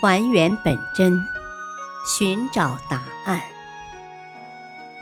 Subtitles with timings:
[0.00, 1.12] 还原本真，
[2.06, 3.42] 寻找答案。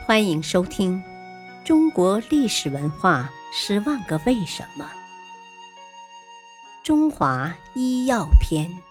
[0.07, 0.97] 欢迎收听
[1.63, 4.83] 《中国历史文化十万个为什么》——
[6.83, 8.81] 中华医药篇。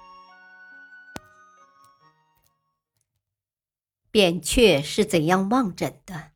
[4.13, 6.31] 扁鹊是怎样望诊的？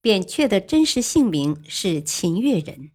[0.00, 2.92] 扁鹊的真实姓名是秦越人。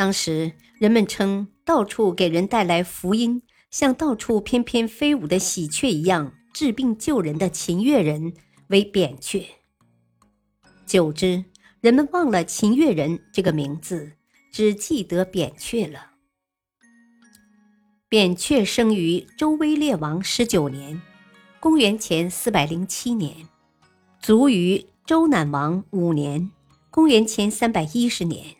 [0.00, 8.32] 当时人们称到处给人带来福音，像到处翩翩飞舞的喜鹊一样治病救人的秦越人
[8.68, 9.46] 为扁鹊。
[10.86, 11.44] 久之，
[11.82, 14.12] 人们忘了秦越人这个名字，
[14.50, 16.12] 只记得扁鹊了。
[18.08, 21.02] 扁鹊生于周威烈王十九年，
[21.60, 23.36] 公元前四百零七年，
[24.18, 26.50] 卒于周赧王五年，
[26.90, 28.56] 公元前三百一十年。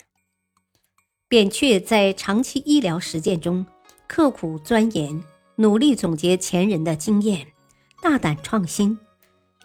[1.31, 3.65] 扁鹊在长期医疗实践中，
[4.09, 5.23] 刻苦钻研，
[5.55, 7.47] 努力总结前人的经验，
[8.03, 8.99] 大胆创新，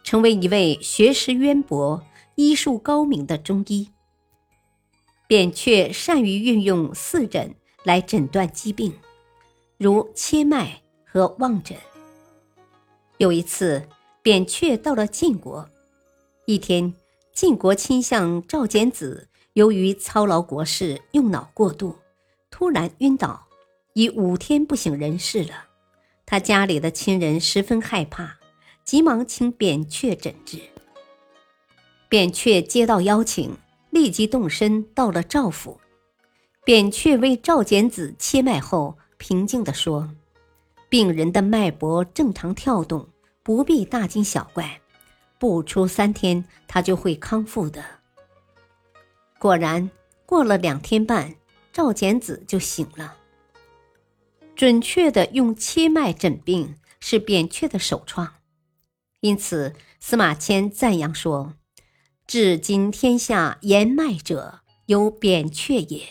[0.03, 2.03] 成为一位学识渊博、
[2.36, 3.90] 医术高明的中医。
[5.25, 8.94] 扁鹊善于运用四诊来诊断疾病，
[9.80, 11.75] 如切脉和望诊。
[13.18, 13.84] 有一次，
[14.22, 15.68] 扁鹊到了晋国，
[16.45, 16.94] 一天，
[17.34, 19.28] 晋国卿相赵简子。
[19.56, 21.95] 由于操劳国事，用脑过度，
[22.52, 23.48] 突然晕倒，
[23.94, 25.67] 已五天不省人事了。
[26.25, 28.38] 他家里的亲人十分害怕，
[28.84, 30.59] 急忙请扁鹊诊治。
[32.09, 33.56] 扁鹊接到邀请，
[33.92, 35.80] 立即动身到了赵府。
[36.66, 40.14] 扁鹊为赵简子切脉后，平静地说
[40.90, 43.08] ：“病人的脉搏正常跳动，
[43.42, 44.81] 不必大惊小怪，
[45.40, 47.81] 不出三天，他就会康复的。”
[49.46, 49.92] 果然，
[50.26, 51.36] 过了两天半，
[51.72, 53.16] 赵简子就醒了。
[54.56, 58.38] 准确的用切脉诊病是扁鹊的首创，
[59.20, 61.53] 因此司马迁赞扬说
[62.25, 66.02] ：“至今天下言脉者，有扁鹊也。”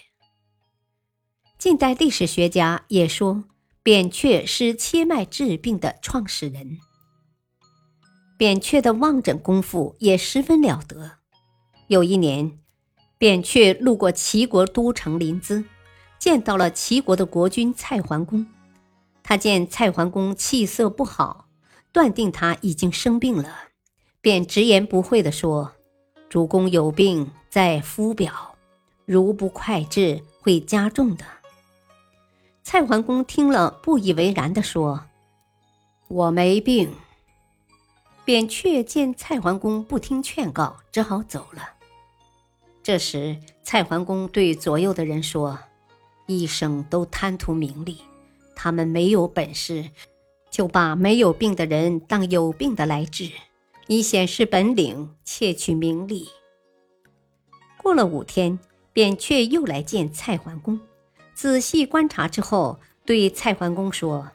[1.59, 3.47] 近代历史学家也说，
[3.83, 6.79] 扁鹊是切脉治病的创始人。
[8.39, 11.19] 扁鹊的望诊功夫也十分了得。
[11.89, 12.61] 有一年。
[13.17, 15.65] 扁鹊路过齐国都城临淄，
[16.19, 18.47] 见到了齐国的国君蔡桓公。
[19.23, 21.47] 他见蔡桓公气色不好，
[21.93, 23.55] 断定他已经生病了，
[24.21, 25.73] 便直言不讳地说
[26.29, 28.57] ：“主公有病在肤表，
[29.07, 31.25] 如不快治，会加重的。”
[32.63, 35.07] 蔡桓公听了，不以为然地说
[36.09, 36.93] ：“我没病。”
[38.25, 41.74] 扁鹊见蔡桓公不听劝告，只好走了。
[42.85, 45.59] 这时，蔡桓公对左右的人说
[46.29, 48.03] ：“医生都贪图名利，
[48.55, 49.89] 他们没有本事，
[50.51, 53.31] 就把没有病的人当有病的来治，
[53.87, 56.29] 以显示本领，窃取名利。”
[57.83, 58.59] 过了五天，
[58.93, 60.79] 扁鹊又来见蔡桓公，
[61.33, 64.29] 仔细观察之后，对蔡桓公说：“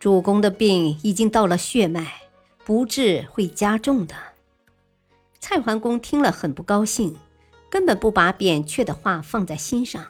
[0.00, 2.22] 主公的病已经到了血脉，
[2.64, 4.14] 不治会加重的。”
[5.40, 7.16] 蔡桓公听了很不高兴，
[7.70, 10.04] 根本不把扁鹊的话放在心上。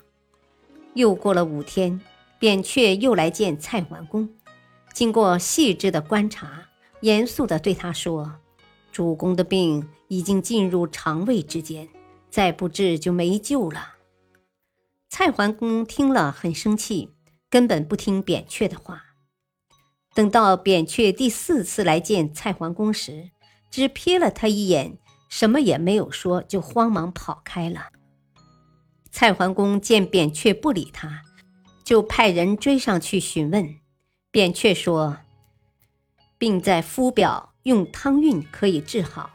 [0.94, 2.00] 又过了五天，
[2.38, 4.28] 扁鹊又来见蔡桓公，
[4.92, 6.68] 经过细致的观察，
[7.02, 8.36] 严肃地对他说
[8.90, 11.88] ：“主公的病已经进入肠胃之间，
[12.30, 13.96] 再不治就没救了。”
[15.08, 17.10] 蔡桓公听了很生气，
[17.48, 19.04] 根本不听扁鹊的话。
[20.14, 23.30] 等到扁鹊第四次来见蔡桓公时，
[23.70, 24.98] 只瞥了他一眼。
[25.28, 27.86] 什么也没有说，就慌忙跑开了。
[29.10, 31.22] 蔡桓公见扁鹊不理他，
[31.84, 33.76] 就派人追上去询问。
[34.30, 35.18] 扁鹊说
[36.38, 39.30] ：“病在肤表，用汤运可以治好；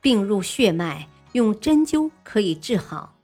[0.00, 3.14] 病入血脉，用针灸可以治好；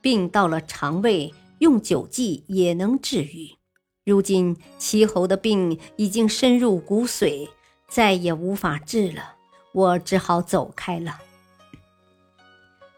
[0.00, 3.56] 病到了肠胃，用酒剂也能治愈。
[4.04, 7.48] 如今齐侯的病已经深入骨髓，
[7.88, 9.36] 再也无法治了，
[9.72, 11.18] 我只好走开了。”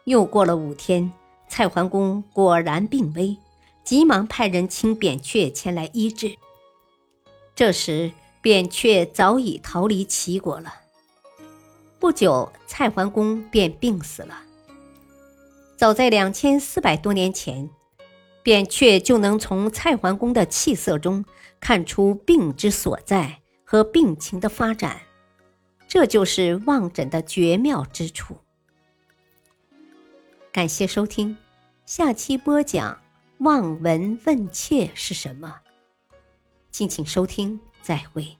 [0.06, 1.12] 又过了五天，
[1.48, 3.36] 蔡桓公果然病危，
[3.82, 6.36] 急忙派人请扁鹊前来医治。
[7.56, 10.72] 这时，扁鹊早已逃离齐国了。
[11.98, 14.38] 不久，蔡桓公便病死了。
[15.76, 17.68] 早在两千四百多年前，
[18.44, 21.24] 扁鹊就能从蔡桓公的气色中
[21.58, 25.00] 看出病之所在和病情的发展，
[25.88, 28.36] 这就是望诊的绝妙之处。
[30.56, 31.36] 感谢收听，
[31.84, 32.98] 下期播讲
[33.40, 35.54] 望闻问切是什么？
[36.70, 38.34] 敬请收听，再会。